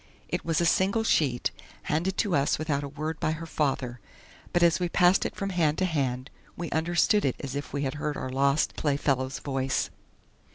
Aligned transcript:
It 0.29 0.43
was 0.43 0.59
a 0.59 0.65
single 0.65 1.03
sheet, 1.03 1.51
handed 1.83 2.17
to 2.17 2.35
us 2.35 2.57
without 2.57 2.83
a 2.83 2.87
word 2.87 3.19
by 3.19 3.33
her 3.33 3.45
father; 3.45 3.99
but 4.51 4.63
as 4.63 4.79
we 4.79 4.89
passed 4.89 5.27
it 5.27 5.35
from 5.35 5.51
hand 5.51 5.77
to 5.77 5.85
hand, 5.85 6.31
we 6.57 6.71
understood 6.71 7.23
it 7.23 7.35
as 7.39 7.55
if 7.55 7.71
we 7.71 7.83
had 7.83 7.93
heard 7.93 8.17
our 8.17 8.31
lost 8.31 8.75
playfellow's 8.75 9.37
voice. 9.37 9.91